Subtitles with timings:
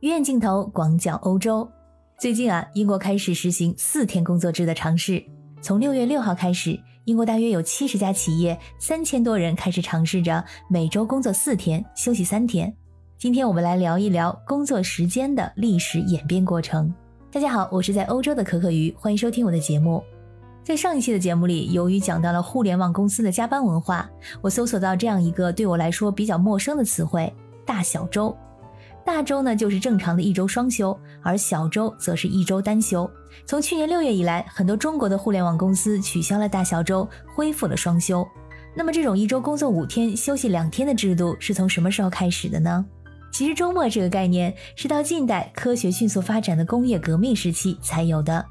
[0.00, 1.66] 鱼眼镜头广角欧洲。
[2.20, 5.24] 最近啊，英国开始实行四天工作制的尝试。
[5.62, 12.70] 从六月六号开始，英国大约有七十家企业，三千多人开始尝试着每周工作四天，休息三天。
[13.16, 16.92] 今天我们来聊一聊工作时间的历史演变过程。
[17.32, 20.04] 大家好，我是在欧洲的可可鱼，欢迎收听我的节目。
[20.62, 24.10] 在上一期的节目里，由于讲到了互联网公司的加班文化，
[24.42, 27.32] 我搜索到这样一个对我来说比较陌生的词汇——
[27.64, 28.36] 大小周。
[29.06, 33.08] 大周呢就是正常的一周双休，而小周则是一周单休。
[33.46, 38.26] 从去年六月以来，很多中国的互联网公司取消了大小周，恢复了双休。
[38.74, 42.84] 那么这种一周工作五天、休息两天的制度是从什么时候开始的呢？
[43.30, 48.44] 其实周末这个概念是到近代科学迅速发展的工业革命时期才有的。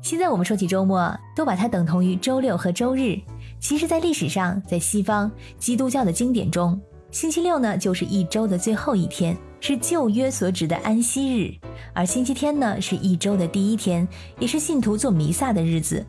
[0.00, 3.18] 现在我们说起周末，都把它等同于周六和周日。
[3.60, 6.80] 其实，在历史上，在西方基督教的经典中，
[7.10, 9.36] 星期六呢就是一周的最后一天。
[9.60, 11.54] 是旧约所指的安息日，
[11.92, 14.06] 而星期天呢是一周的第一天，
[14.38, 16.04] 也是信徒做弥撒的日子。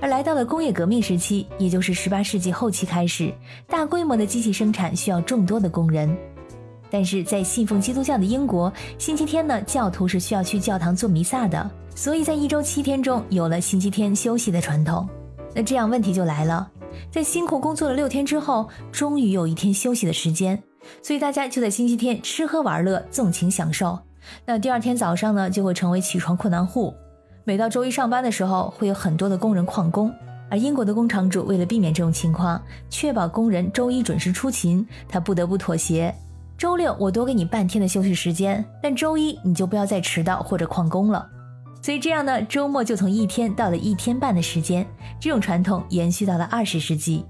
[0.00, 3.32] 而来到了工业革命时期，也就是十八世纪后期开始，
[3.66, 6.14] 大规模的机器生产需要众多的工人。
[6.90, 15.08] 但是在信奉基督教的英国，星期天呢教徒是需要去教堂做弥撒的，所以在一周七天中有了星期天休息的传统。
[15.54, 16.70] 那这样问题就来了，
[17.10, 20.62] 在辛苦工作了六天之后，终于有一天休息的时间。
[21.02, 23.98] 所以大家就在星期天吃喝玩乐，纵情享受。
[24.46, 26.94] 那第二天早上呢，就会成为起床困难户。
[27.44, 30.12] 每到周一上班的时候，会有很多的工人旷工。
[30.50, 36.14] 而英国的工厂主为了避免这种情况，确保工人周一准时出勤，他不得不妥协。
[36.56, 41.26] 周六我多给你半天的休息时间，但周一你就不要再迟到或者旷工了。
[41.82, 44.86] 所以这样呢，周末就从一天到了一天半的时间。
[45.20, 47.24] 这种传统延续到了二十世纪。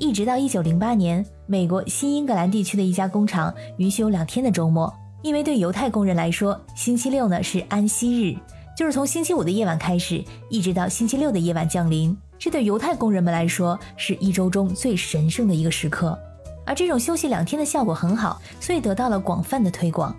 [0.00, 8.34] 一直到一九零八年，美国新英格兰地区的一家工厂允许有两天的周末，因为对犹太工人来说，星期六呢是安息日，
[8.74, 16.18] 就是从星期五的夜晚开始，一直到星期六的夜晚降临，这对犹太工人们来说是一周中最神圣的一个时刻。
[16.64, 20.16] 而这种休息两天的效果很好，所以得到了广泛的推广。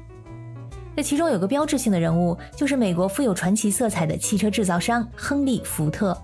[0.95, 6.15] 这其中有个标志性的人物，就是美国富有传奇色彩的汽车制造商亨利·福特。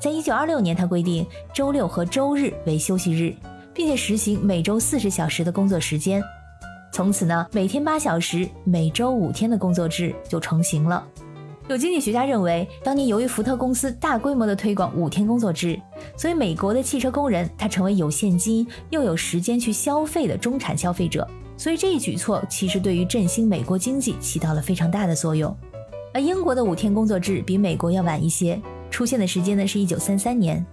[0.00, 3.34] 在一九二六年，他规定周六和周日为休息日，
[3.74, 6.22] 并且实行每周四十小时的工作时间。
[6.92, 11.04] 从此呢，每天八小时，每周五天的工作制就成型了。
[11.68, 15.78] 有经济学家认为，当年由于福特公司大规模的推广五天工作制，
[16.16, 21.28] 所以美国的汽车工人他成为有现金又有时间去消费的中产消费者。
[21.56, 25.54] 所以这一举措其实对于振兴美国经济起到了非常大的作用。
[26.14, 28.60] 而英国的五天工作制比美国要晚一些。
[28.90, 30.64] 出现的时间呢是一九三三年，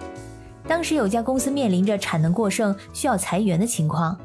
[0.68, 4.18] 当时有家公司面临着产能过剩需要裁员的情况，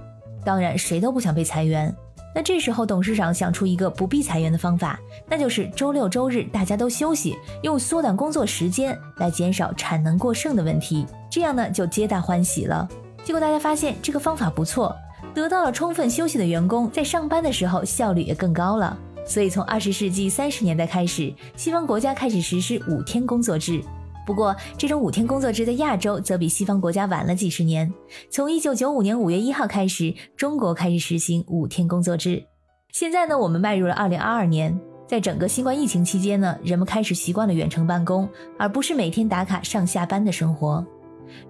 [0.45, 1.95] 当然谁都不想被裁员。
[2.33, 12.89] 那这时候董事长想出一个不必裁员的方法，那就是周六周日大家都休息，用缩短工作时间来减少产能过剩的问题，这样呢就皆大欢喜了。
[13.25, 14.95] 结果大家发现这个方法不错，
[15.35, 18.97] 得到了充分休息的员工在上班的时候效率也更高了。
[19.25, 23.81] 所以，从二十世纪三十年代开始，西方国家开始实施五天工作制。
[24.27, 27.93] 不过，这种五天工作制在亚洲则比西方国家晚了几十年。
[28.29, 32.45] 从一九九五年五月一号开始，中国开始实行五天工作制。
[32.93, 38.29] 现在呢，我们迈入了二零二二年，在整个新冠疫情期间呢，人们开始习惯了远程办公，
[38.59, 40.85] 而不是每天打卡上下班的生活。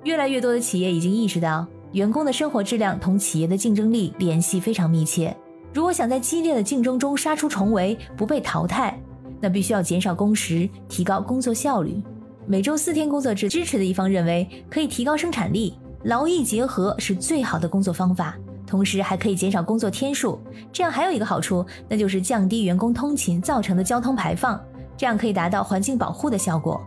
[0.05, 5.37] 越来越多的企业已经意识到，员工的生活质量同企业的竞争力联系非常密切。
[5.73, 8.99] 如果想在激烈的竞争中杀出重围，不被淘汰，
[9.41, 12.03] 那必须要减少工时，提高工作效率。
[12.47, 18.37] 每周四天工作制支持的一方认为，可以提高生产力，劳逸结合是最好的工作方法，
[18.67, 20.41] 同时还可以减少工作天数。
[20.73, 24.61] 这样还有一个好处，那就是降低员工通勤造成的交通排放，
[24.97, 26.81] 这样可以达到环境保护的效果。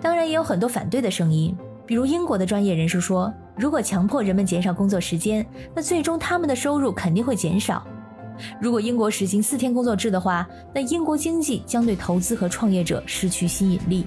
[0.00, 7.86] 当然，也有很多反对的声音，比如英国的专业人士说，如果强迫人们减少工作时间，那最终他们的收入肯定会减少。
[8.60, 14.06] 如果英国实行四天工作制的话，那英国经济将对投资和创业者失去吸引力。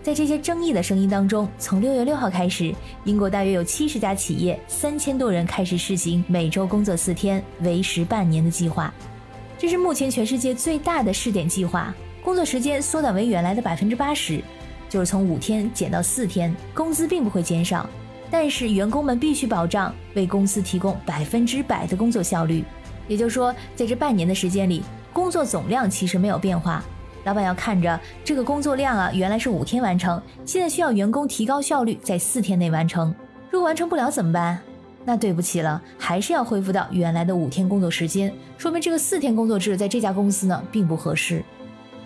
[0.00, 2.74] 在这些争议的声音当中，从六月六号开始，
[3.04, 8.92] 英国大约有七十家企业，三千多人开始试行每周工作四天、为时半年的计划。
[9.58, 11.94] 这是目前全世界最大的试点计划，
[12.24, 14.40] 工作时间缩短为原来的百分之八十，
[14.88, 17.86] 就是从五天减到四天，工资并不会减少，
[18.30, 22.64] 但是员工们必须保障为公司提供百分之百的工作效率。
[23.08, 24.82] 也就是说，在这半年的时间里，
[25.12, 26.84] 工作总量其实没有变化。
[27.24, 33.12] 老板要看着这个工作量啊，原来是五天完成，现在需要员工提高效率，在四天内完成。
[33.50, 34.60] 如果完成不了怎么办？
[35.04, 41.42] 那对不起了，还是要恢复到原来的五天工作时间，说明这个四天工作制在这家公司呢并不合适。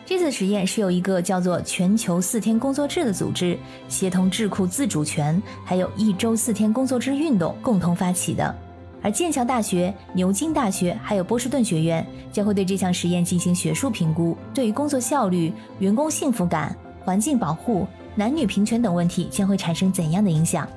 [0.04, 3.58] 这次实验是由一个叫做全球四天工作制的组织，
[3.88, 8.54] 协同智库自主权，还有一周四天工作制运动共同发起的。
[9.02, 20.68] 而剑桥大学、牛津大学还有波士顿学院将会对这项实验进行学术评估，对于工作效率、员工幸福感、环境保护、男女平权等问题将会产生怎样的影响？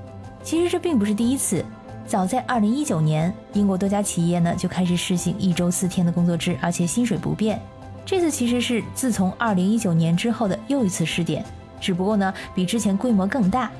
[0.44, 1.64] 其实这并不是第一次。
[2.08, 7.60] 早在二零一九年，英国多家企业呢就开始实行一周四天的工作制，而且薪水不变。
[8.06, 11.44] 这次其实是自从二零一九年之后的又一次试点，
[11.82, 13.72] 只不过呢比之前规模更大。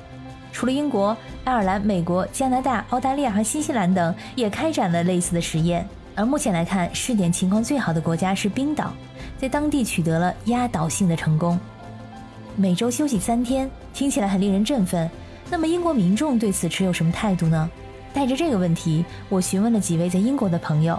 [0.52, 5.86] 除了英国、爱尔兰、美国、加拿大、澳大利亚和新西兰等也开展了类似的实验。
[6.14, 8.92] 而目前来看，试点情况最好的国家是冰岛，
[9.38, 11.58] 在当地取得了压倒性的成功。
[12.56, 15.10] 每周休息三天，听起来很令人振奋。
[15.50, 17.70] 那么英国民众对此持有什么态度呢？
[18.14, 20.98] 带着这个问题，我询问了几位在英国的朋友，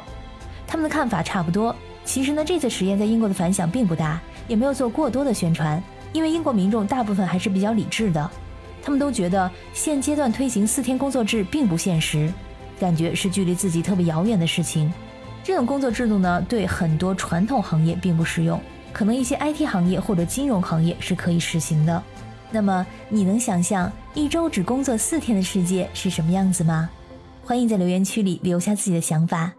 [0.68, 1.76] 他们的看法差不多。
[2.06, 5.82] 其实呢，这次实验在英国的反响并不大，也没有做过多的宣传，
[6.14, 8.30] 因为英国民众大部分还是比较理智的，
[8.88, 12.32] 他们都觉得现阶段推行四天工作制并不现实，
[12.80, 14.90] 感觉是距离自己特别遥远的事情。
[15.44, 18.58] 这种工作制度呢，对很多传统行业并不适用，
[18.94, 22.02] 可能一些 IT 行业或者金融行业是可以实行的。
[22.50, 26.90] 那么你能想象一周只工作四天的世界是什么样子吗？
[27.44, 29.52] 欢迎在留言区里留下自己的想法。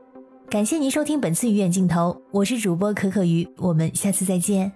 [0.48, 4.72] 感谢您收听本次鱼眼镜头，我是主播可可鱼，我们下次再见。